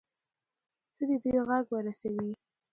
[0.95, 2.29] ته د دوى غږ ورسوي.